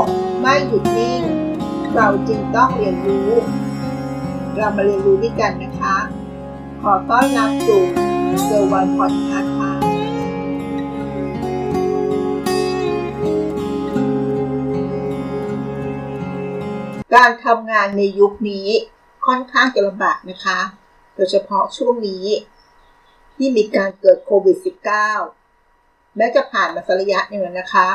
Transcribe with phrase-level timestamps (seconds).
[0.00, 0.02] ก
[0.40, 1.22] ไม่หยุดนิ่ง
[1.94, 3.30] เราจึงต้องเรียนรู้
[4.56, 5.96] เรามาเรียนรู้ด้วยกันนะคะ
[6.82, 7.82] ขอต้อนรับสู่
[8.44, 9.72] เซอร์วันพอดคาส์ค่ะ
[17.14, 18.68] การทำงานในยุคนี้
[19.26, 20.60] ค่อนข้างจะลำบากนะคะ
[21.14, 22.26] โดยเฉพาะช่วงนี้
[23.36, 24.56] ที่มีการเกิดโควิด
[25.36, 27.88] -19 แม้จะผ่านมาสักระยะหนึ่งแล้วนะคะ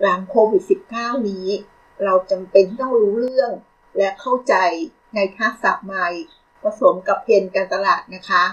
[0.00, 0.62] หลังโควิด
[0.94, 1.46] -19 นี้
[2.04, 3.50] เราจำเป็นต้องรู้เรื่อง
[3.96, 4.54] และเข้าใจ
[5.14, 6.08] ในทักษะใหม่
[6.62, 8.44] ผสมกับเพนการตลาดนะคะ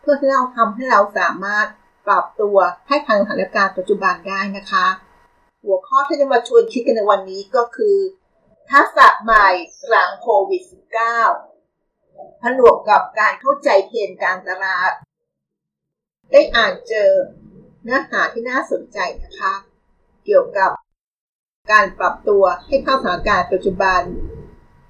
[0.00, 1.66] เพื่อที่เราทำให้เราสามารถ
[2.06, 2.56] ปรับตัว
[2.88, 4.86] ให้ทันสถานการณ์ปัจจุบันได้นะคะ
[5.64, 7.96] หัวข้อที่จะมาชวนคิดกันในวันนี้ก็คือ
[8.72, 9.48] ทักษะใหม่
[9.88, 10.62] หลังโควิด
[11.52, 14.92] -19 ผนวกกับการเข้าใจเทรนการตลาด
[16.32, 17.10] ได้อ่านเจอ
[17.82, 19.52] เนื้อหาที่น่าสนใจนะคะ
[20.30, 20.70] เกี่ยวกับ
[21.72, 24.02] การปรับตัวให้เข้าสถานการณ์ปัจจุบัน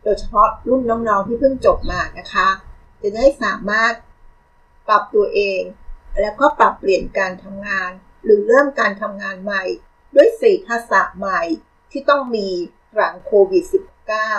[0.03, 2.49] โดยเฉพาะรุ่นน้องๆที่เพิ่งจบมานะคะ
[3.03, 3.95] จะได้สามารถ
[4.89, 5.61] ปรับตัวเอง
[6.21, 7.91] แล้วก็ปรับเปลี่ยนการทำงาน
[8.25, 9.65] หรือเริ่มการทำงานใหม่
[10.15, 11.43] ด้วยสี่ทักษะใหม่
[11.91, 12.49] ที่ต้องมี
[12.95, 13.65] หลังโควิด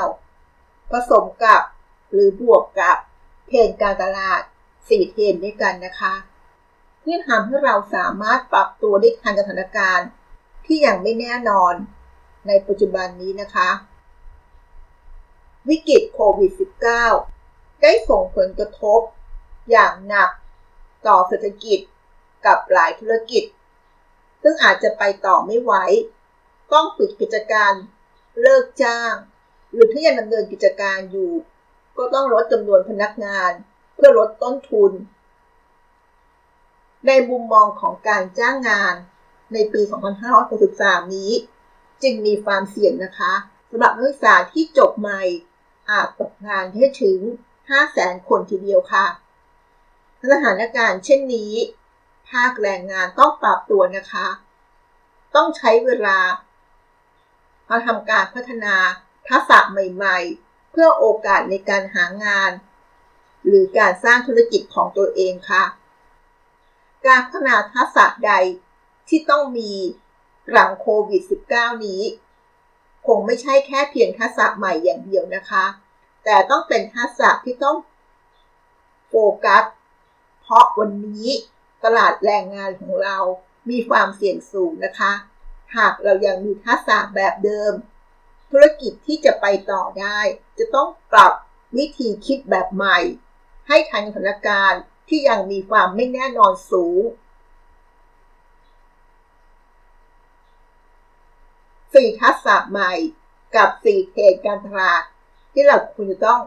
[0.10, 1.62] -19 ผสมกับ
[2.12, 2.98] หรือบวกกับ
[3.48, 4.42] เทรนการตลาด
[4.78, 6.14] 4เทรนด้วยกันนะคะ
[7.00, 10.08] เพื่อทำให้เราสามารถปรับตัวได้ทันสถานการณ์
[10.70, 11.74] ที่ยังไม่แน่นอน
[12.48, 13.70] ในปัจจุบันนี้นะคะ
[15.70, 16.52] วิกฤตโควิด
[17.16, 19.00] -19 ได้ส่งผลกระทบ
[19.72, 20.32] อย่างหนัก
[21.08, 21.80] ต่อเศรษฐกิจ
[22.46, 23.44] กับหลายธุรกิจ
[24.44, 25.74] ซึ่งอาจจะไปต่อไม่ไหว
[26.74, 27.74] ต้องปิดกิจการ
[28.42, 29.14] เลิกจ้าง
[29.72, 31.32] หรือถ้ายังดำเนินกิจการอยู่
[31.98, 33.52] ก็ต้องลดจำนวนพนักงาน
[33.96, 34.92] เพื่อลดต้นทุน
[37.08, 38.96] ในมุมมองของการจ้างงาน
[39.54, 39.82] ในปี
[40.48, 41.32] 2563 นี้
[42.04, 43.34] จึงมีความเสี่ยงนะคะ
[43.70, 45.22] สำหรับนักศึกษาที่จบใหม่
[45.90, 47.20] อาจตกงานให้ถึง
[47.74, 49.06] 500,000 คนทีเดียวค่ะ
[50.32, 51.54] สถานการณ์เช่นนี้
[52.30, 54.28] ภาคแรงงานต้องปรับตัวนะคะ
[55.36, 56.20] ต้องใช้เวลา
[57.70, 58.76] มาทำการพัฒนา
[59.28, 62.52] ทักษะใหม่ๆ เพื่อโอกาสในการหางาน
[63.46, 65.64] หรือการสร้างธุรกิจของตัวเองค่ะ
[67.08, 68.32] การพัฒนาทักษะใด
[69.10, 69.72] ที่ต้องมี
[70.52, 71.22] หลังโควิด
[71.54, 72.02] -19 นี้
[73.08, 75.66] คงไม่ใช่แค่เพียงทักษะใหม่อย่างเดียวนะคะ
[76.24, 77.78] แต่ต้องเป็นทักษะที่ต้อง
[79.08, 79.14] โฟ
[79.46, 79.64] กัส
[80.42, 81.28] เพราะวันนี้
[81.84, 83.18] ตลาดแรงงานของเรา
[83.70, 85.12] มีความเสี่ยงสูงนะคะ
[85.78, 87.74] หากเรายังมีทักษะแบบเดิม
[88.52, 90.20] ธุรกิจที่จะไปต่อได้
[90.60, 91.34] จะต้องปรับ
[91.78, 93.00] วิธีคิดแบบใหม่
[93.68, 97.02] ให้ทันสถานการณ์ที่ยังมีความไม่แน่นอนสูง
[101.94, 102.94] สี่ทักษะใหม่
[103.56, 105.04] กับสี่เทศการตลาด
[105.54, 106.42] ที่เราควรจะต้อง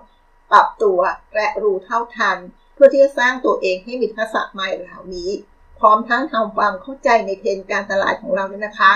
[0.51, 1.01] ปรับตัว
[1.35, 2.39] และรู้เท่าทัน
[2.75, 5.31] เพื่อที่จะสร้างตัวเองให้มีทักษะใหม่เหล่านี้
[5.79, 8.93] พร้อมทั้งทำความเข้าใจในเทรนการตลาดของเราด้วยนะคะ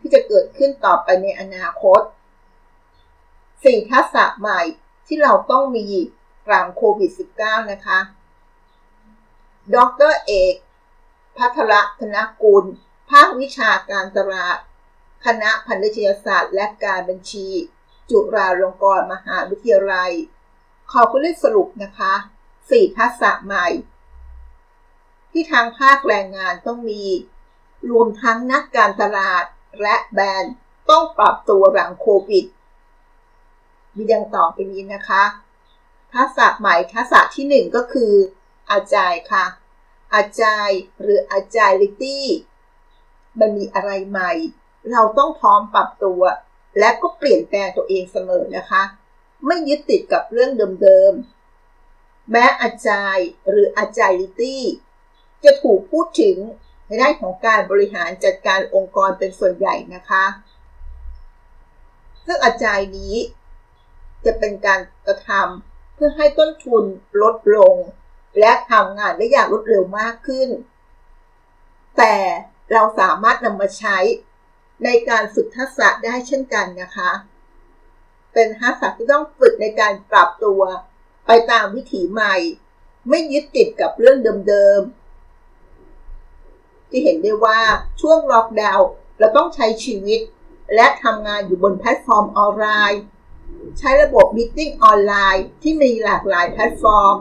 [0.00, 2.00] ที่จะเกิดขึ้นต่อไปในอนาคต
[3.16, 4.60] 4ทักษะใหม่
[5.06, 5.86] ที่เราต้องมี
[6.46, 7.98] หลังโควิด -19 นะคะ
[9.74, 9.76] ด
[10.10, 10.54] รเอก
[11.36, 12.64] พัทรธนกุล
[13.10, 14.58] ภาควิชาการตลาด
[15.24, 17.48] คณะพันธุยศาสตร์และการบัญชี
[18.10, 20.12] จุฬาลงกรณ์มหาวิทยาลัย
[20.90, 22.14] ขอคุณเลสรุปนะคะ
[22.56, 23.66] 4 ทักษะใหม่
[25.32, 27.02] ที่ทางภาคแรงงานต้องมี
[27.90, 29.44] รวมทั้งนักการตลาด
[29.82, 30.54] และแบรนด์
[30.90, 32.46] ต้องปรับตัวหลังโควิด
[33.96, 35.24] มีดังต่อไปนี้นะคะ
[36.14, 38.12] ทักษะใหม่ทักษะที่หนึ่งก็คือ
[38.70, 39.44] อาจายค่ะ
[40.14, 42.26] อาจายหรืออาจายลิตี้
[43.38, 44.32] มันมีอะไรใหม่
[44.92, 46.22] เราต้องพร้อมปรับตัว
[46.78, 48.82] และก็เปลี่ยนแปลงตัวเองเสมอนะคะ
[49.46, 50.50] ไม่ยึดติดกับเรื่อง
[50.82, 54.62] เดิมๆ แม้อาจายหรืออาจายลิตี้
[55.44, 56.36] จะถูกพูดถึง
[56.86, 60.24] ในด้านของการบริหารจัดการองค์กรเป็นส่วนใหญ่นะคะ
[62.26, 63.14] ซึ่งอาจายนี้
[64.24, 66.84] จะเป็นการกระทำเพื่อให้ต้นทุน
[67.22, 67.76] ลดลง
[68.40, 70.48] และทำงานได้อย่างรวดเร็วมากขึ้น
[71.98, 72.14] แต่
[72.72, 73.98] เราสามารถนำมาใช้
[74.84, 77.10] ในการฝึกทักษะได้เช่นกันนะคะ
[78.32, 80.62] เป็นทักษะที่ต้องฝึกในการปรับตัว
[81.26, 82.34] ไปตามวิถีใหม่
[83.08, 84.80] ไม่ยึดติดกับเรื่องเดิม
[86.90, 87.60] ที่เห็นได้ว่า
[88.00, 88.88] ช่วงล็อกดาวน์
[89.18, 90.20] เราต้องใช้ชีวิต
[90.74, 93.02] และทำงานอยู่บนแพลตฟอร์มออนไลน์
[93.78, 97.16] ใช้ระบบ meeting ออนไลน์ที่มีหลากหลายแพลตฟอร์ม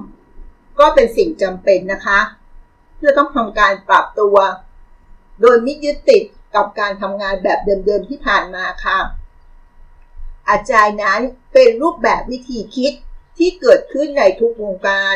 [0.79, 2.19] ก็เป็นสิ่งจำเป็นนะคะ
[2.97, 4.35] ที่เราต้องทำการปรับตัว
[5.41, 6.23] โดยไม่ยึดติด
[6.55, 8.99] กับการทำงานแบบเดิมๆที่ผ่านมาค่ะ
[10.49, 11.21] อาจารย์นั้น
[11.53, 12.93] เป็นรูปแบบวิธีคิด
[13.37, 15.15] ที่เกิดขึ้นในทุกวงการ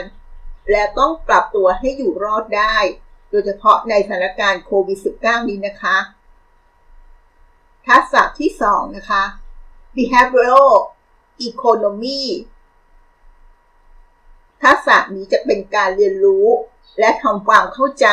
[0.72, 2.75] และต้องปรับตัวให้อยู่รอดได้
[3.30, 5.98] โดยเฉพาะในสถานการณ์โควิด -19 นี้นะคะ
[7.88, 9.24] ทักษะที่ 2 นะคะ
[9.95, 10.74] behavioral
[11.48, 12.22] economy
[14.63, 16.48] ทักษะนี้จะเป็นการเรียนรู้
[17.00, 18.07] และทำความเข้าใจ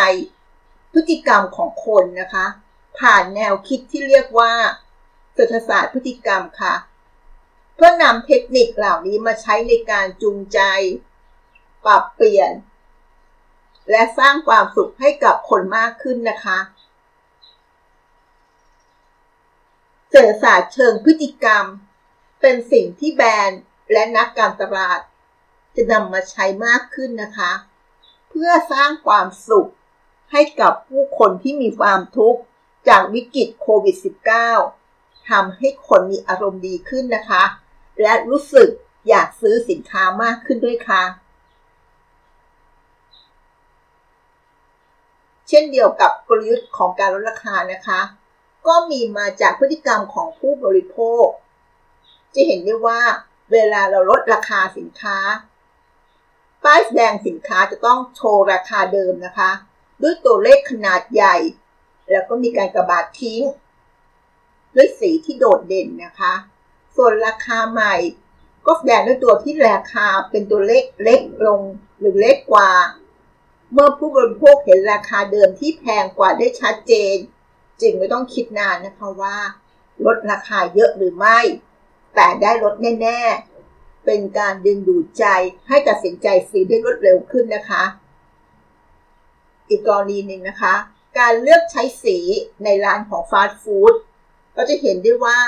[0.92, 2.46] พฤติกรรมของคนนะคะ
[3.00, 4.52] ผ่านแนวคิดที่เรียกว่า
[5.34, 6.74] เศรษฐศาสตร์พฤติกรรมค่ะ
[7.74, 10.60] เพื่อนำเทคนิคเหล่านี้มาใช้ในการจูงใจ
[11.86, 12.52] ปรับเปลี่ยน
[13.90, 16.58] และสร้างความสุขให้กับคนมากขึ้นนะคะ
[20.10, 21.64] เศรษฐศาสตร์เชิงพฤติกรรม
[22.40, 23.62] เป็นสิ่งที่แบรนด์
[23.92, 25.00] และนักการตลาด
[25.76, 27.52] จะนำมาใช้มากขึ้นนะคะ
[28.28, 29.70] เพื่อสร้างความสุข
[30.32, 32.40] ให้กับผู้คนที่มีความทุกข์
[32.88, 33.96] จากวิกฤตโควิด
[34.62, 37.44] -19 ทำให้คนมีอารมณ์ดีขึ้นนะคะ
[38.02, 38.68] และรู้สึก
[39.08, 41.02] อยากซื้อสินค้ามากขึ้นด้วยค่ะ
[45.48, 48.00] เช่นเดียวกับกลยุทธ์ของการลดราคานะคะ
[48.66, 51.26] ก็มีมาจากพฤติกรรมของผู้บริโภค
[52.34, 53.00] จะเห็นได้ว่า
[53.52, 55.18] เวลาเราลดราคาสินค้า
[56.64, 59.50] ป้ายแสดงสินค้าจะต้องโชว์ราคาเดิมนะคะ
[60.02, 61.36] ด้วยตัวเลขขนาดใหญ่
[62.10, 63.42] แล้วก็มีการกระบาดทิ้ง
[64.74, 66.34] ด้วยสีที่โดดเด่นนะคะ
[66.96, 67.94] ส่วนราคาใหม่
[68.66, 71.60] ก็แสดงด้วยตัวที่ราคาเป็นตัวเลขเล็กลง
[71.98, 72.70] หรือเล็กกว่า
[73.72, 77.16] เมื่อผู้บริโภคเห็นราคาเดิมที่แพงกว่าได้ชัดเจน
[77.80, 79.36] จึงไม่ต้องคิดนานนะคะว่า
[80.04, 81.38] ลดราคาเยอะหรือไม่
[82.14, 83.20] แต่ได้ลดแน่
[83.64, 85.24] ๆ เป็นการดึงดูดใจ
[85.68, 87.84] ให้ตัดสินใจซื้อได้รวดเร็วขึ้นนะคะ
[89.68, 90.74] อีกกรณีหนึ่งนะคะ
[91.18, 92.18] การเลือกใช้สี
[92.64, 93.94] ในร้านของฟาสต์ฟู้ด
[94.56, 95.40] ก็จะเห็นได้ว่า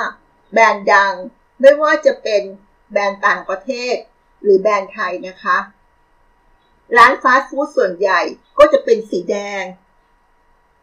[0.52, 1.14] แบรนด์ดัง
[1.60, 2.42] ไม่ว่าจะเป็น
[2.92, 3.94] แบรนด์ต่างประเทศ
[4.42, 5.58] หรือแบรนด์ไทยนะคะ
[6.96, 8.20] ร้านฟาสต์ฟู้ดส่วนใหญ่
[8.58, 9.62] ก็จะเป็นสีแดง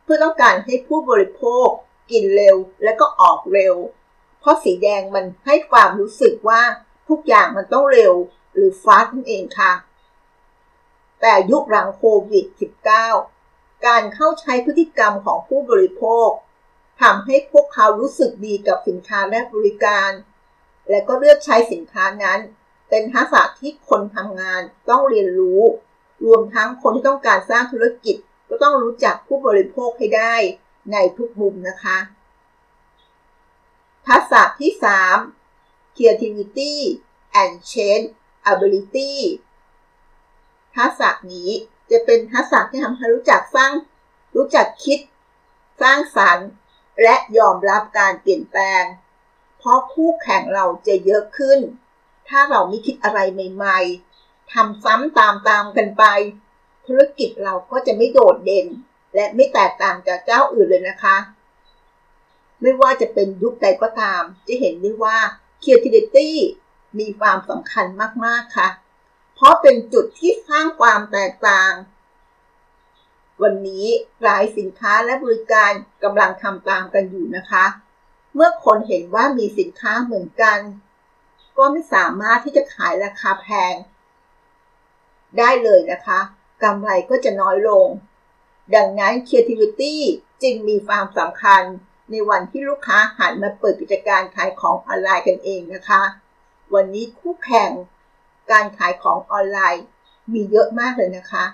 [0.04, 1.68] เพื่อต้องการให้ผู้บริโภค
[2.12, 3.75] กินเร็วและก็ออกเร็ว
[4.40, 6.62] เพราะสีแดงมันให้ความรู้สึกว่า
[7.10, 8.13] ทุกอย่างมันต้องเร็ว
[8.54, 9.74] หรือฟาสต์นั่นเองค่ะ
[11.22, 12.45] แต่ยุคหลังโควิด
[12.94, 13.37] -19
[13.86, 16.30] การเข้าใช้พฤติกรรมของผู้บริโภค
[17.02, 20.12] ทำให้พวกเขารู้สึกดีกับสินค้าและบริการ
[20.90, 22.40] และก็เลือกใช้สินค้านั้น
[22.90, 25.62] เป็นทักษะที่คนทำงานต้องเรียนรู้
[26.26, 28.16] รวมทั้งคนที่ต้องการสร้างธุรกิจ
[28.50, 30.36] ก็ต้องรู้จักผู้บริโภคให้ได้
[30.92, 31.98] ในทุกมุมนะคะ
[34.08, 34.72] ทักษะที่
[35.36, 36.74] 3 creativity
[37.42, 38.08] and change
[38.52, 39.14] ability
[40.76, 41.52] ทักษะนี้
[41.92, 43.74] จะเป็นทักษะที่ทำให้รู้จักสร้าง
[44.36, 45.00] รู้จักคิด
[45.81, 46.48] สร้างสรรค์
[47.04, 48.84] และยอมรับการเปลี่ยนแปลง
[49.57, 51.60] เพราะคู่แข่งเราจะเยอะขึ้น
[52.30, 53.80] ถ้าเราไม่คิดอะไรใหม่
[54.16, 56.04] ๆทำซ้ำตามๆกันไป
[56.86, 58.68] ธุรกิจเราก็จะไม่โดดเด่น
[59.16, 61.18] และไม่แตกต่างจากเจ้าอื่นเลยนะคะ
[62.62, 65.18] ไม่ว่าจะเป็นยุคใดก็ตาม จะเห็นได้ว่า
[65.63, 66.30] creativity
[67.00, 67.86] มีความสำคัญ
[68.25, 68.69] มากๆค่ะ
[69.39, 71.74] เพราะเป็นจุดที่สร้างความแตกต่าง
[73.42, 73.86] วันนี้
[74.24, 75.72] หลายสินค้าและบริการ
[76.04, 77.66] กำลังทำตามกันอยู่นะคะ
[78.35, 80.59] เมื่อคนเห็นว่ามีสินค้าเหมือนกัน
[81.57, 83.76] ก็ไม่สามารถที่จะขายราคาแพง
[85.38, 86.19] ได้เลยนะคะ
[86.64, 87.88] กำไรก็จะน้อยลง
[88.76, 89.95] ดังนั้น creativity
[90.44, 91.64] จึงมีความสำคัญ
[92.12, 96.02] ในวันที่ลูกค้าหันมาเปิดกิจการขายของออนไลน์กันเองนะคะ
[96.73, 97.71] วันนี้คู่แข่ง
[98.51, 99.85] การขายของออนไลน์
[100.33, 101.45] มีเยอะมากเลยนะคะ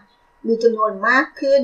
[0.47, 1.62] มีจำนวนมากขึ้น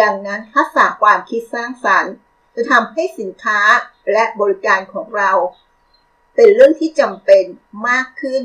[0.00, 2.14] ดังนั้นทักษะความคิดสร้างสรรค์
[2.54, 3.60] จะทำให้สินค้า
[4.12, 5.32] และบริการของเรา
[6.34, 7.44] เป็นเรื่องที่จำเป็น
[7.88, 8.42] มากขึ้น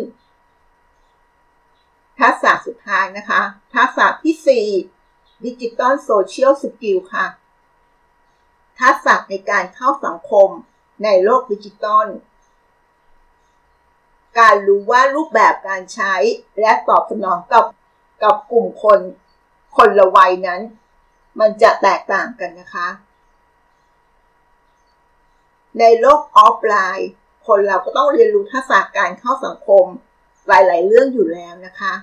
[2.19, 3.41] ทักษะสุดท้ายนะคะ
[3.75, 4.69] ทักษะที่
[5.01, 7.25] 4 digital social skill ค่ะ
[8.81, 10.49] ทักษะในการเข้าสังคม
[11.03, 12.07] ในโลกดิจิตอล
[14.39, 16.13] การรู้ว่ารูปแบบการใช้
[16.59, 17.65] และตอบสนองกับ
[18.23, 18.99] กับกลุ่มคน
[19.77, 20.61] คนละวัยนั้น
[21.39, 22.87] มันจะแตกต่างกันนะคะ
[25.79, 27.09] ในโลกออฟไลน์
[27.47, 29.85] คนเราก็ต้องเรียนรู้ทักษะการเข้าสังคม
[30.47, 31.93] หลาย ๆ เรื่องอยู่แล้วนะคะ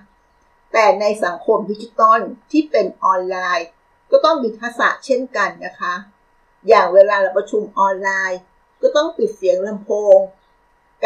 [0.72, 2.20] แต่ในสังคมดิจิตอล
[2.50, 3.68] ที่เป็นออนไลน์
[4.10, 5.94] ก็ต้องมีทักษะเช่นกันนะคะ
[6.68, 8.40] อย่างเวลาเราประชุมออนไลน์
[8.82, 10.18] ก็ต้องปิดเสียงลำโพง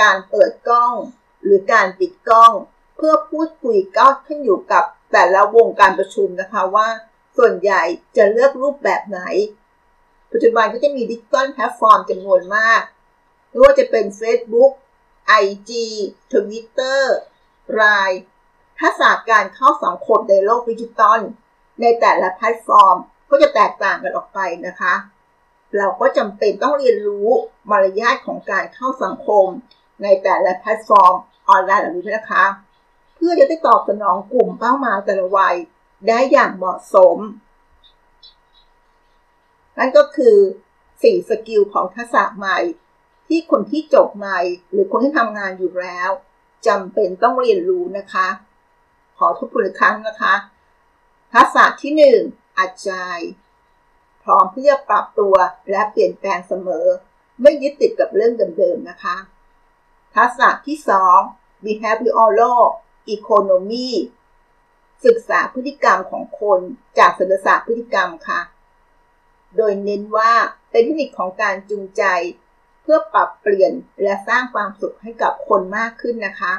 [0.00, 0.94] การเปิดกล้อง
[1.42, 2.52] หรือการปิดกล้อง
[2.96, 6.88] เพื่อพูดคุยก็ขึ้นอยู่กับแต่ละวงการประชุมนะคะว่า
[7.36, 7.82] ส่วนใหญ่
[8.16, 9.20] จะเลือกรูปแบบไหน
[10.32, 12.82] ปัจจุบันก็จะมี digital platform จำนวนมาก
[13.48, 14.72] ไม่ว่าจะเป็น Facebook
[15.42, 15.70] IG
[16.32, 17.02] Twitter
[17.80, 18.18] Line
[18.80, 21.20] ทักษะการเข้าสังคมในโลกดิจิตอล
[21.80, 22.96] ในแต่ละแพลตฟอร์ม
[23.30, 24.94] ก็จะแตกต่างกันออกไปนะคะ
[25.76, 27.28] เราก็จำเป็นต้องเรียนรู้
[27.70, 29.46] มารยาทของการเข้าสังคม
[30.02, 31.14] ในแต่ละแพลตฟอร์ม
[31.48, 32.44] ออนไลน์เหล่านี้นะคะ
[33.14, 35.56] เพื่อจะได้ตอบสนองกลุ่มเป้าหมายแต่ละวัย
[36.08, 37.18] ได้อย่างเหมาะสม
[39.78, 40.36] นั่นก็คือ
[40.82, 42.58] 4 skill ของทักษะใหม่
[43.28, 46.10] ที่คนที่จบใหม่ หรือคนที่ทำงานอยู่แล้ว
[46.66, 48.28] จำเป็นต้องเรียนรู้นะคะ
[49.18, 50.34] ขอทบทวนอีกครั้งนะคะ
[51.34, 51.92] ทักษะที่
[52.30, 53.30] 1 อาจารย์
[54.22, 55.34] พร้อมที่จะปรับตัว
[55.70, 56.86] และเปลี่ยนแปลงเสมอ
[57.42, 59.16] ไม่ยึดติดกับเรื่องเดิมๆนะคะ
[60.16, 60.78] ทักษะที่
[61.20, 62.62] 2 behavioral
[63.14, 63.90] economy
[65.04, 66.60] ศึกษาพฤติกรรมของคน
[66.98, 68.40] จากศรษฐศาสตร์พฤติกรรมค่ะ
[69.56, 70.32] โดยเน้นว่า
[70.70, 72.02] เป็นเทคนิคของการจูงใจ
[72.82, 76.54] เพื่อปรับเปลี่ยนและสร้างความสุขให้กับคนมากขึ้นนะคะ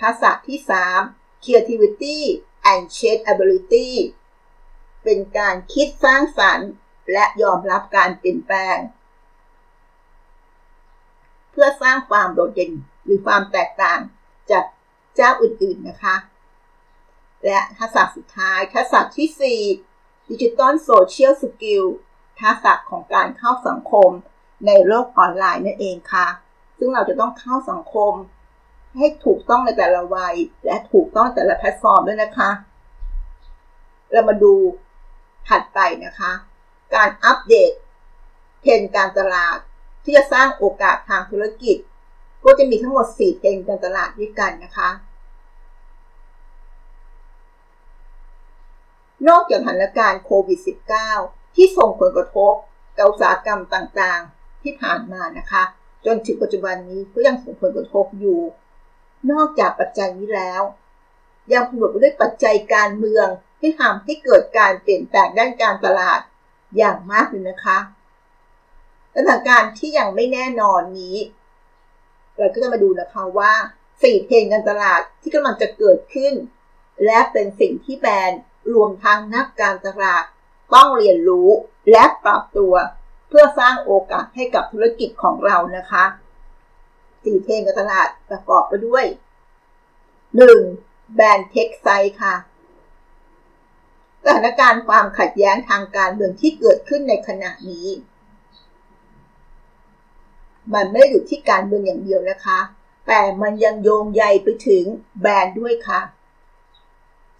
[0.00, 0.58] ทักษะที่
[1.02, 2.18] 3 creativity
[2.72, 3.88] and change ability
[5.04, 6.70] เป็นการคิดสร้างสรรค์
[7.12, 8.78] และยอมรับการเปลี่ยนแปลง
[11.58, 12.72] พื่อสร้างความโดดเด่น
[13.04, 14.00] หรือความแตกต่าง
[14.50, 14.64] จาก
[15.16, 16.16] เจ้าอื่นๆนะคะ
[17.44, 21.84] และทักษะสุดท้ายทักษะที่4 Digital Social Skill
[22.40, 24.10] ทักษะของการเข้าสังคม
[24.66, 26.26] ในโลกออนไลน์นั่นเองค่ะ
[26.78, 28.12] ซึ่งเราจะต้องเข้าสังคม
[28.96, 30.34] ให้ถูกต้องในแต่ละวัย
[30.64, 32.50] และถูกต้องแต่ละแพลตฟอร์มด้วยนะคะ
[34.12, 34.54] เรามาดู
[35.48, 36.32] ถัดไปนะคะ
[36.94, 37.72] การอัปเดต
[38.62, 39.58] เทรนด์การตลาด
[40.06, 41.76] ที่จะสร้างโอกาสทางธุรกิจ
[42.44, 44.90] ก็จะมีทั้งหมด 4เทรนด์การตลาดด้วยกันนะคะ
[49.28, 50.60] นอกจากสถานการณ์โควิด
[51.06, 52.52] -19 ที่ส่งผลกระทบ
[52.96, 55.62] กับอุตสาหกรรมต่างๆ ที่ผ่านมานะคะ
[56.06, 58.40] จนถึงปัจจุบันนี้ก็ยังส่งผลกระทบอยู่
[59.30, 60.62] นอกจากปัจจัยนี้แล้ว
[61.52, 63.26] ยังผนวกด้วยปัจจัยการเมือง
[63.60, 66.20] ที่ทำให้เกิดการเปลี่ยนแปลงด้านการตลาด
[66.76, 67.78] อย่างมากเลยนะคะ
[69.16, 71.16] สถานการณ์ที่ยังไม่แน่นอนนี้
[72.36, 73.52] เราก็จะมาดูนะคะว่า
[74.02, 76.34] สี่เทรนการตลาดที่กำลังจะเกิดขึ้น
[77.04, 78.40] และเป็นสิ่งที่แบรนด์
[78.74, 80.24] รวมทั้งนักการตลาด
[80.74, 81.48] ต้องเรียนรู้
[81.90, 82.74] และปรับตัว
[83.28, 86.04] เพื่อสร้างโอกาสให้กับธุรกิจของเรานะคะ
[87.24, 89.04] สี่เทรนการตลาดประกอบไปด้วย
[90.34, 91.14] 1.
[91.14, 91.88] แบรนด์เทคไซ
[92.22, 92.34] ค่ะ
[94.24, 97.88] สถานการณ์ความขัดแย้งทางการเมืองที่เกิดขึ้นในขณะนี้
[100.74, 102.60] มันไม่ได้อยู่ที่การเมืองอย่างเดียวนะคะ
[103.06, 104.84] แต่มันยังโยงใยไปถึง
[105.20, 106.00] แบรนด์ด้วยค่ะ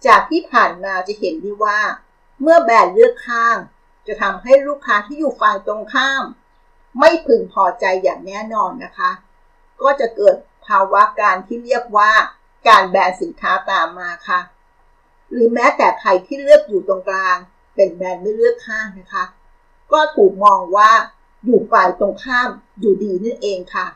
[0.05, 1.79] จากที่ผ่านมาจะเห็นได้ว่า
[2.41, 3.57] เมื่อแบรนด์เลือกข้าง
[4.07, 6.23] จะทำให้ลูกค้าที่อยู่ฝ่ายตรงข้าม
[6.99, 9.11] ไม่พึงพอใจอย่างแน่นอนนะคะ
[9.81, 10.35] ก็จะเกิด
[10.67, 12.11] ภาวะการที่เรียกว่า
[12.67, 14.39] การแบนสินค้าตามมาค่ะ
[15.31, 17.37] หรือแม้แต่ใครที่เลือกอยู่ตรงกลาง
[17.75, 19.25] เป็นแบรนด์ไม่เลือกข้างนะคะ
[19.91, 20.91] ก็ถูกมองว่า
[21.45, 23.87] อยู่ฝ่ายตรงข้ามอยู่ดีนั่นเองค่ะ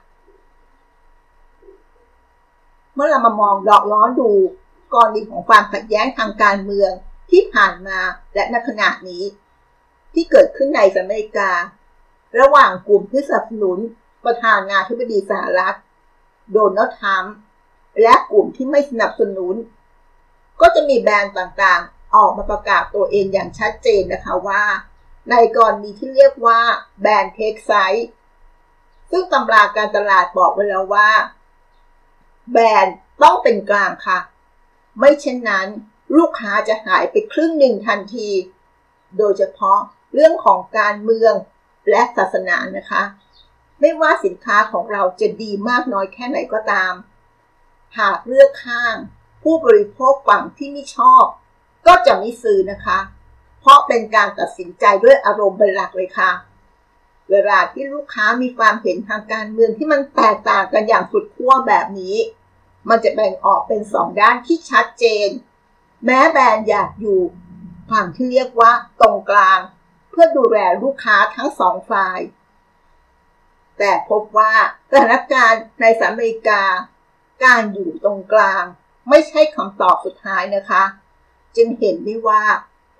[2.93, 4.29] เมื่อเรามามองดอกล้อดู
[4.93, 6.91] กรณีของความขัดแย้งทางการเมือง
[7.31, 7.99] ที่ผ่านมา
[8.33, 9.23] และณขณะนี้
[10.13, 11.51] ที่เกิดขึ้นในอเมริกา
[12.39, 13.79] ระหว่างกลุ่มที่สนับสนุน
[14.25, 15.77] ประธานาธิบดีสหรัฐ
[16.51, 17.35] โดนัลด์ทรัมป์
[18.01, 19.55] และกลุ่มที่ไม่สนับสนุน
[20.61, 24.63] ก็จะมีแบรนด์ต่างๆ ออกมาประกาศตัวเองอย่างชัดเจนนะคะว่า
[25.29, 26.61] ในกรณีที่เรียกว่า
[27.01, 28.09] แบรนด์เทคไซส์
[29.11, 31.09] ซึ่งตำราการตลาดบอกไว้แล้วว่า
[32.51, 34.19] แบรนด์ต้องเป็นกลางค่ะ
[34.99, 35.67] ไม่เช่นนั้น
[36.17, 38.29] ลูกค้าจะหายไปครึ่งหนึ่งทันที
[39.17, 39.79] โดยเฉพาะ
[40.13, 41.33] เรื่องของการเมือง
[41.89, 43.03] และศาสนานะคะ
[43.79, 46.93] ไม่ว่าสินค้าของเราจะดีมากน้อยแค่ไหนก็ตาม
[47.99, 48.95] หากเลือกข้าง
[49.43, 51.25] ผู้บริโภคฝั่งที่ไม่ชอบ
[51.87, 52.99] ก็จะไม่ซื้อนะคะ
[53.61, 56.31] เพราะเป็นการตัดสินใจด้วยอารมณ์เป็นหลักเลยค่ะ
[57.31, 62.17] เวลาที่ลูกค้ามีความเห็นทางการเมืองที่มันแตกต่างกันอย่างสุดขั้วแบบนี้
[62.89, 65.29] มันจะแบ่งออกเป็นสองด้านที่ชัดเจน
[66.05, 67.19] แม้แบรนด์อยากอยู่
[67.91, 69.59] ฝั่งที่เรียกว่าตรงกลาง
[70.09, 72.19] เพื่อดูแลลูกค้าทั้งสองฝ่าย
[73.77, 74.53] แต่พบว่า
[74.89, 76.63] สถานการณ์ในสหรัฐอเมริกา
[77.43, 78.63] การอยู่ตรงกลาง
[79.09, 80.83] ไม่ใช่คำตอบสุดท้ายนะคะ
[81.55, 82.43] จึงเห็นได้ว่า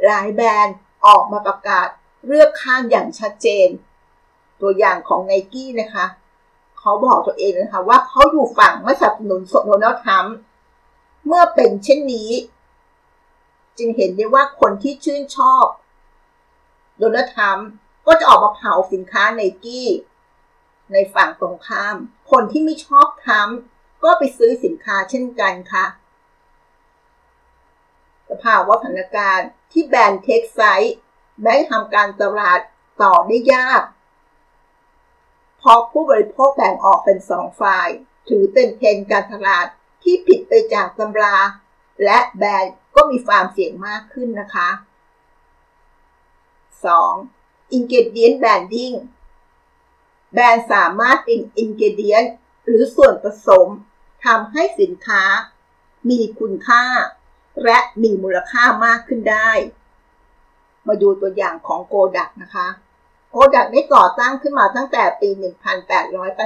[0.06, 1.88] หลายแบรนด์ออกมาประกาศ
[2.26, 3.68] เลือกข้างอย่างชัดเจน
[4.62, 6.06] ตัวอย่างของไนกี้นะคะ
[6.80, 10.36] เขาบอกตัวเองนะคะว่าเขาอยู่ฝั่งไม่สนับสนุนโดนัลด์ทรัมป์
[11.26, 12.32] เมื่อเป็นเช่นนี้
[13.78, 15.66] จึงเห็นได้ว่าคนที่ชื่นชอบ
[17.00, 17.68] โดนัลด์ทรัมป์
[18.08, 19.88] ก็จะออกมาเผาสินค้าไนกี้
[20.94, 21.96] ในฝั่งตรงข้าม
[22.32, 25.86] คนที่ไม่ชอบทำก็ไปซื้อสินค้าเช่นกันค่ะ
[28.32, 30.96] สภาวะสถานการณ์ที่ brand take sides
[31.42, 32.60] แม้ทำการตลาด
[33.02, 37.88] ต่อได้ยากเพราะผู้บริโภคแบ่งออกเป็นสองฝ่าย
[38.30, 39.66] ถือเป็นเทรนด์การตลาด
[40.04, 41.36] ที่ผิดไปจากตำรา
[42.04, 44.70] และแบรนด์ก็มีความเสี่ยงมากขึ้นนะคะ
[46.98, 47.76] 2.
[47.76, 48.96] Ingredient Branding
[50.34, 52.30] แบรนด์สามารถเป็น Ingredient
[52.66, 53.68] หรือส่วนผสม
[54.26, 55.24] ทำให้สินค้า
[56.10, 56.84] มีคุณค่า
[57.66, 59.52] และมีมูลค่ามากขึ้นได้
[60.88, 62.68] มาดูตัวอย่างของโกดักนะคะ
[63.30, 65.30] โกดักได้ก่อตั้งขึ้นมาตั้งแต่ปี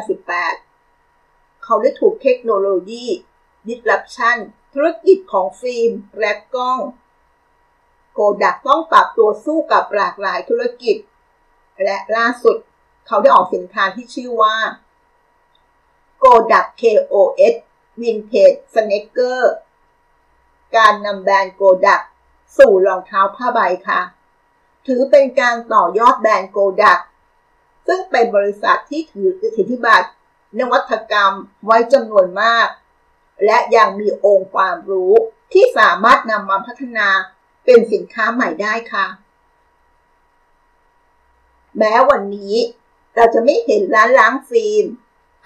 [0.04, 3.06] 1888 เขาได้ถูกเทคโนโลยี
[3.68, 4.38] disruption
[4.74, 6.80] ธุรกิจของฟิล์มและกล้อง
[8.14, 10.98] โกดักต้องปรับตัวสู้กับหลากหลายธุรกิจ
[11.84, 12.58] และล่าสุด
[13.08, 14.56] เขาได้ออกสินค้าที่ชื่อว่า
[16.20, 17.56] โกดัก KOS
[18.02, 19.42] Vintage Sneaker
[20.78, 22.02] การนำแบรนด์โกดัก
[22.58, 24.02] สู่รองเท้าผ้าใบค่ะ
[24.88, 27.00] ถือเป็นการต่อยอดแบรนด์โกดัก
[27.88, 30.10] ซึ่งเป็นบริษัทที่ถือสิทธิบัตร
[30.60, 31.34] นวัตกรรม
[31.66, 32.68] ไว้จำนวนมาก
[33.46, 35.14] และยังมีองค์ความรู้
[35.54, 37.08] ที่สามารถนำมาพัฒนา
[37.66, 39.08] เป็นสินค้าใหม่ได้ค่ะ
[41.78, 42.56] แม้วันนี้
[43.16, 44.86] เราจะไม่เห็นร้านล้างฟิล์ม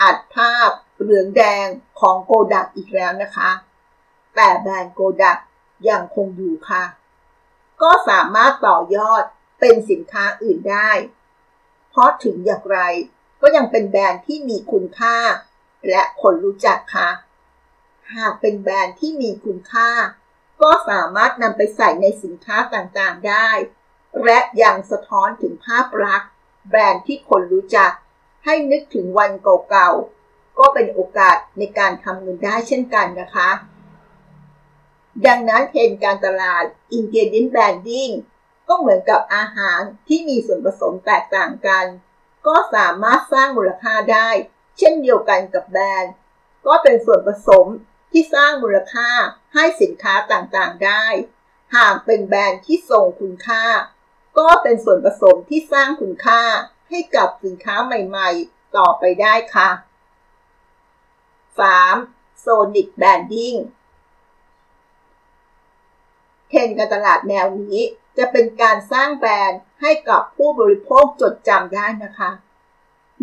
[0.01, 1.65] อัดภาพเหลืองแดง
[1.99, 3.49] ของโกดักอีกแล้วนะคะ
[4.35, 5.39] แต่แบรนด์โกดัก
[5.89, 6.83] ยังคงอยู่ค่ะ
[7.81, 9.23] ก็สามารถต่อยอด
[9.59, 10.91] เป็นสินค้าอื่นได้
[11.89, 12.79] เพราะถึงอย่างไร
[13.41, 15.17] ก็ยังเป็นแบรนด์ที่มีคุณค่า
[15.89, 17.09] และคนรู้จักค่ะ
[18.15, 19.89] หากเป็นแบรนด์ที่มีคุณค่า
[20.61, 23.49] ก็สามารถนำไปใส่ในสินค้าต่างๆได้
[24.23, 26.29] และยังสะท้อนถึงภาพลักษณ์
[26.69, 27.91] แบรนด์ที่คนรู้จัก
[28.45, 29.31] ให้นึกถึงวัน
[29.69, 33.49] เก่าๆ ก็เป็นโอกาสในการทำเงินได้เช่นกันนะคะ
[35.27, 36.63] ดังนั้นเทรนการตลาด
[36.97, 38.13] Ingredient Branding
[38.67, 41.85] ก็เหมือนกับอาหารที่มีส่วนผสมแตกต่างกัน
[42.47, 44.29] ก็สามารถสร้างมูลค่าได้
[44.77, 46.13] เช่นเดียวกันกับแบรนด์
[46.67, 47.65] ก็เป็นส่วนผสม
[48.11, 49.09] ที่สร้างมูลค่า
[49.53, 51.05] ให้สินค้าต่างๆได้
[51.75, 53.65] หากเป็นแบรนด์ที่ส่งคุณค่า
[54.39, 56.41] ก็เป็นส่วนผสมที่สร้างคุณค่า
[56.89, 59.69] ให้กับสินค้าใหม่ๆ ต่อไปได้ค่ะ
[61.67, 62.43] 3.
[62.45, 63.57] Sonic Branding
[66.49, 67.79] เทรนการตลาดแนวนี้
[68.17, 72.31] จะเป็นการสร้างแบรนด์ให้กับผู้บริโภคจดจำได้นะคะ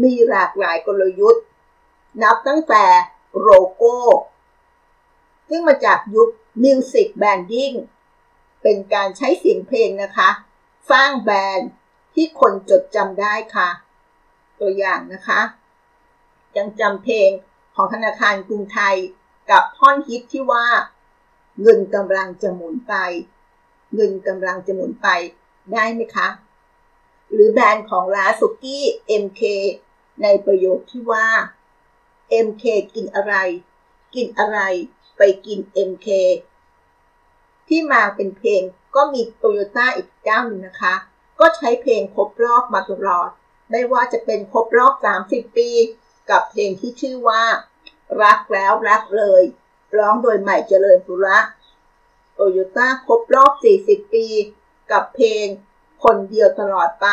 [0.02, 1.44] มีหลากหลายกลยุทธ์
[2.22, 2.84] นับตั้งแต่
[3.40, 3.96] โลโก้
[5.48, 6.28] ซึ่งมาจากยุค
[6.62, 7.76] Music Branding
[8.62, 10.30] เป็นการใช้เสียงเพลงนะคะ
[10.90, 11.70] สร้างแบรนด์
[12.14, 13.68] ที่คนจดจำได้ค่ะ
[14.60, 15.40] ตัวอย่างนะคะ
[16.56, 17.30] ยังจำเพลง
[17.74, 18.96] ของธนาคารกรุงไทย
[19.50, 20.66] กับท่อนฮิตที่ว่า
[21.60, 22.94] เงินกำลังจะหมุนไป
[23.94, 25.08] เงินกำลังจะหมุนไป
[25.72, 26.28] ได้ไหมคะ
[27.32, 28.84] หรือแบรนด์ของร้านสุกี้
[29.22, 29.42] MK
[30.22, 31.26] ในประโยคที่ว่า
[32.46, 32.64] MK
[32.94, 33.34] กินอะไร
[34.14, 34.58] กินอะไร
[35.16, 36.08] ไปกิน MK
[37.68, 38.62] ที่มาเป็นเพลง
[38.96, 40.94] ก็มีโตโยต้าอีกเจ้าหนึ่งนะคะ
[41.40, 43.30] ก็ใช้เพลงครบรอบมาตลอด
[43.70, 44.94] ไม่ว่าจะเป็นครบรอบ
[45.26, 45.70] 30 ปี
[46.30, 47.42] กับเพลงที่ชื่อว่า
[48.22, 49.42] รักแล้วรักเลย
[49.98, 51.38] ร้องโดยใหม่เจริญปุระ
[52.34, 53.52] โตโยต้าครบรอบ
[53.84, 54.26] 40 ปี
[54.90, 55.46] กับเพลง
[56.04, 57.06] คนเดียวตลอดไป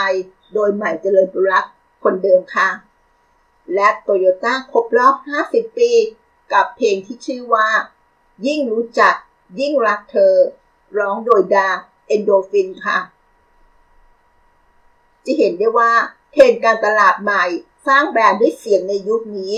[0.54, 1.60] โดยใหม่เจริญปุระ
[2.04, 2.70] คนเดิมค่ะ
[3.74, 5.16] และโตโยต้าครบรอบ
[5.48, 5.92] 50 ปี
[6.54, 7.68] กับเพลงที่ชื่อว่า
[8.46, 9.16] ยิ่งรู้จัก
[9.60, 10.34] ยิ่งรักเธอ
[10.98, 11.70] ร้องโดยดา
[12.08, 13.00] เอนโดฟินค่ะ
[15.26, 15.92] จะเห็นได้ว่า
[16.32, 17.44] เทรนการตลาดใหม่
[17.88, 19.56] สร้างแบรนด์ด้วยเสียงในยุคนี้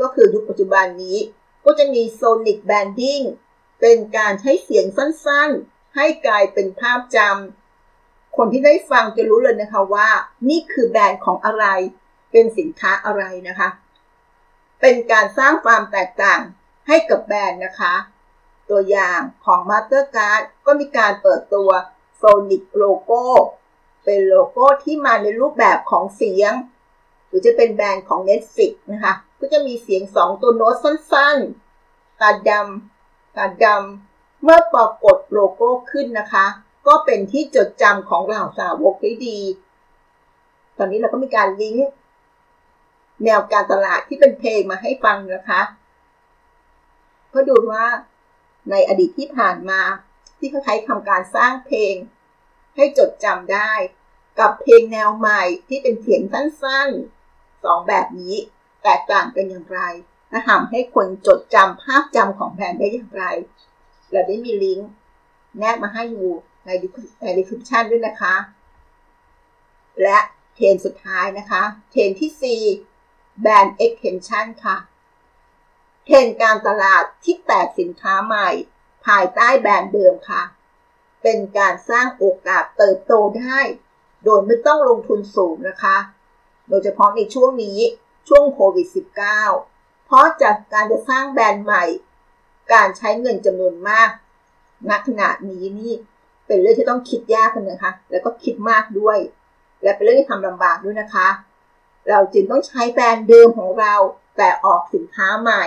[0.00, 1.18] ก็คือยุคปัจจุบันนี้
[1.64, 3.20] ก็จะมีโซนิกแบนดิ้ง
[3.80, 10.08] เป็นการใช้เสียงสั้นๆ ให้กลายเป็นภาพจำคนที่ได้ฟังจะรู้เลยนะคะว่า
[10.48, 11.64] นี่คือแบรนด์ของอะไร
[12.30, 13.68] เป็นสินค้าอะไรนะคะ
[14.80, 16.40] เป็นการสร้างความแตกต่าง
[16.88, 17.94] ให้กับแบรนด์นะคะ
[18.70, 21.70] ตัวอย่างของ Mastercard ก็มีการเปิดตัว
[22.20, 23.26] Sonic Logo
[24.04, 26.52] เป็นโลโก้ที่มาในรูปแบบของเสียง
[27.30, 36.46] หรือจะเป็นแบรนด์ของ Netflix นะคะ ก็จะมีเสียง2ตัวโน้ตสั้นๆ ตาดำตาดำเมื่อปรากฏโลโก้ขึ้นนะคะ
[36.86, 39.40] ก็เป็นที่จดจำของเหล่าสาวกได้ดี
[40.78, 41.88] ตอนนี้เราก็มีการลิงก์
[43.24, 45.62] แนวการตลาดที่เป็นเพลงมาให้ฟังนะคะ
[47.34, 47.86] ก็ดูว่า
[48.70, 49.80] ในอดีตที่ผ่านมา
[50.38, 51.94] ที่เขาใช้ทำการสร้างเพลง
[52.76, 53.72] ให้จดจำได้
[54.40, 57.19] กับเพลงแนวใหม่ที่เป็นเสียงสั้นๆ
[57.64, 58.34] สองแบบนี้
[58.82, 59.80] แตกต่างกันอย่างไร
[60.30, 63.24] และทำให้คนจดจำภาพจำของแบรนด์ได้อย่างไร
[64.10, 64.90] เราได้มีลิงก์
[65.58, 66.30] แนบมาให้อยู่
[66.64, 66.70] ใน
[67.22, 68.34] ในดีคริปชันด้วยนะคะ
[70.02, 70.18] และ
[70.54, 72.62] เทรนสุดท้ายนะคะ เทรนที่
[72.98, 74.76] 4แบรนด์ extension ค่ะ
[76.04, 78.48] เทรนการตลาดที่แตกสินค้าใหม่
[79.06, 80.42] ภายใต้แบรนด์เดิมค่ะ
[81.22, 83.58] เป็นการสร้างโอกาสเติบโตได้
[84.24, 85.96] โดยไม่ต้องลงทุนสูงนะคะ
[86.70, 87.78] โดยเฉพาะในช่วงนี้
[88.28, 88.86] ช่วงโควิด
[89.46, 91.84] -19 เพราะจากการจะสร้างแบรนด์ใหม่
[92.72, 94.10] การใช้เงินจำนวนมาก
[94.90, 95.92] ณขณะนี้นี่
[96.46, 99.18] เป็นเรื่องที่ต้องคิดยากกันนะคะ แล้วก็คิดมากด้วย
[99.82, 101.28] และเป็นเรื่องที่ทำลำบากด้วยนะคะ
[102.08, 103.94] เราจึงต้องใช้แบรนด์เดิมของเรา
[104.36, 105.64] แต่ออกสินค้าใหม่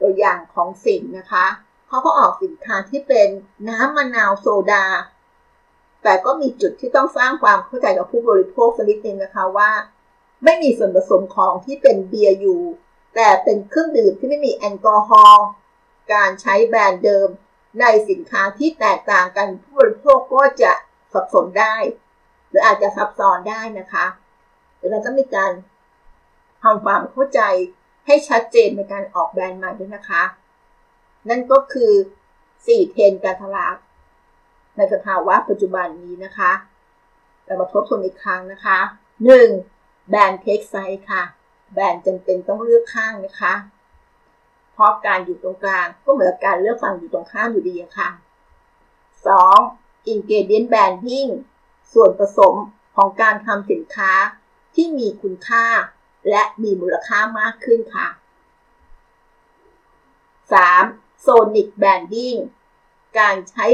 [0.00, 1.46] ตัวอย่างของสินนะคะ
[1.88, 3.28] เขาก็ออกสินค้าที่เป็น
[3.68, 4.86] น้ำมะนาวโซดา
[6.02, 9.70] แต่ก็มีจุดที่ต้องสร้างความเข้าใจกับผู้บริโภคสักนิดนึงนะคะว่า
[10.44, 12.62] ไม่มีส่วนผสมของที่เป็นเบียร์อยู่
[13.14, 15.46] แต่เป็นเครื่องดื่มที่ไม่มีแอลกอฮอล์
[16.12, 17.28] การใช้แบรนด์เดิม
[17.80, 20.72] ในสินค้าที่แตกต่างกันผู้บริโภคก็จะ
[21.12, 21.74] สับสนได้
[22.48, 24.06] หรืออาจจะซับซ้อนได้นะคะ
[24.80, 25.52] ดังนั้นต้องมีการ
[26.62, 27.40] ทำความเข้าใจ
[28.06, 30.22] ให้ชัดเจนในการออกแบรนด์ใหม่ด้วยนะคะ
[31.28, 31.92] นั่นก็คือ
[32.38, 33.76] 4เทรนด์การตลาด
[34.76, 36.52] ในสภาวะปัจจุบันนี้นะคะ
[37.44, 38.78] เรามาทบทวนอีกครั้งนะคะ
[39.32, 39.77] 1.
[40.08, 41.22] brand take sides ค่ะ
[41.72, 43.54] แบรนด์จำเป็นต้องเลือกข้างนะคะ
[44.72, 48.08] เพราะการอยู่ตรงกลางก็เหมือนการเลือกฝั่งอยู่ตรงข้ามอยู่ดีค่ะ
[49.30, 50.12] 2.
[50.12, 51.30] ingredient branding
[51.92, 52.54] ส่วนผสม
[52.96, 54.12] ของการทำสินค้า
[54.74, 55.66] ที่มีคุณค่า
[56.28, 58.08] และมีมูลค่ามากขึ้นค่ะ
[60.66, 61.24] 3.
[61.26, 62.38] sonic branding
[63.18, 63.66] การใช้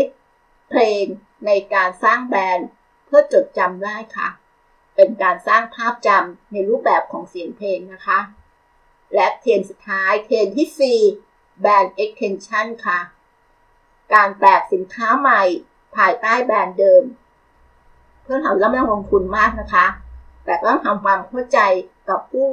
[0.68, 1.04] เพลง
[1.46, 2.68] ในการสร้างแบรนด์
[3.06, 4.28] เพื่อจดจำได้ค่ะ
[4.94, 8.18] เป็นการสร้างภาพจำในรูปแบบของเสียงเพลงนะคะ
[9.14, 13.00] และเทรนสุดท้ายเทรนที่4แบรนด์ extension ค่ะ
[14.14, 15.42] การแตกสินค้าใหม่
[15.96, 17.04] ภายใต้แบรนด์เดิม
[18.22, 19.86] เพื่อทำแล้วไม่ต้องลงทุนมากนะคะ
[20.44, 21.58] แต่ต้องทำความเข้าใจ
[22.08, 22.50] กับผู้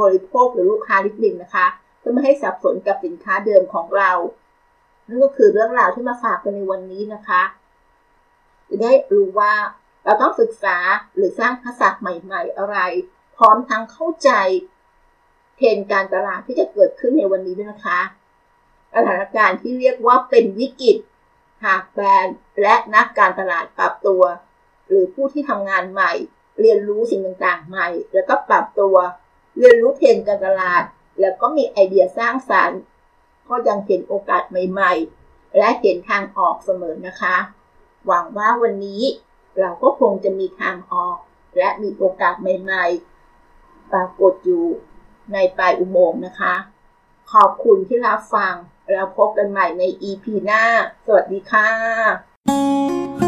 [0.00, 1.66] บริโภคหรือลูกค้านิดนึงนะคะ
[1.98, 4.12] เพื่อไม่ให้สับสนกับสินค้าเดิมของเรา
[5.08, 7.42] นั่นก็คือเรื่องราวที่มาฝากกันในวันนี้นะคะ
[8.68, 9.52] จะได้รู้ว่า
[10.04, 10.76] เราต้องศึกษา
[11.14, 12.76] หรือสร้างทักษะใหม่ ๆ อะไร
[13.36, 14.30] พร้อมทั้งเข้าใจ
[15.56, 18.00] เทรนการตลาดที่จะเกิดขึ้นในวันนี้ด้วยนะคะ
[18.94, 20.96] สถานการณ์ที่เรียกว่าเป็นวิกฤต
[21.64, 24.22] หากแบรนด์และนักการตลาดปรับตัว
[24.88, 26.12] หรือผู้ที่ทำงานใหม่
[26.60, 28.96] เรียนรู้สิ่งต่างๆ ใหม่ แล้วก็ปรับตัว
[29.58, 30.84] เรียนรู้เทรนการตลาด
[31.20, 32.80] แล้วก็มีไอเดียสร้างสารรค์
[33.48, 34.92] ก็ยังเห็นโอกาสใหม่
[35.24, 37.36] ๆ และเห็นทางออกเสมอนะคะ
[38.06, 39.02] หวังว่าวันนี้
[39.60, 41.18] เราก็คงจะมีทางออก
[41.58, 42.84] และมีโอกาสใหม่
[43.38, 44.64] ๆ ปรากฏอยู่
[45.32, 46.54] ในปลายอุโมงค์นะคะ
[47.32, 48.54] ขอบคุณที่รับฟัง
[48.90, 50.62] แล้วพบกันใหม่ใน EP หน้า
[51.06, 53.23] สวัสดีค่ะ